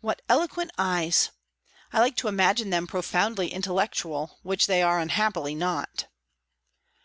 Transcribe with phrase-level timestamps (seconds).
[0.00, 1.30] What eloquent eyes!
[1.92, 6.06] I like to imagine them profoundly intellectual, which they are unhappily not."